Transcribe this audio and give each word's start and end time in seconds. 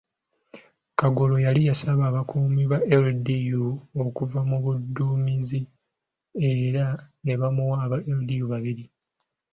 Kagolo 0.99 1.35
yali 1.45 1.61
yasaba 1.69 2.01
abakuumi 2.07 2.63
ba 2.71 2.77
LDU 3.05 3.65
okuva 4.03 4.39
ku 4.49 4.53
muduumizi 4.79 5.59
era 6.51 6.85
ne 7.23 7.33
bamuwa 7.39 7.75
aba 7.85 7.97
LDU 8.17 8.45
babiri. 8.53 8.85